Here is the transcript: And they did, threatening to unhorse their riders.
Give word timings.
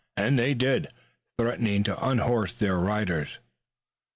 And 0.17 0.39
they 0.39 0.55
did, 0.55 0.87
threatening 1.37 1.83
to 1.83 1.95
unhorse 2.07 2.53
their 2.53 2.79
riders. 2.79 3.37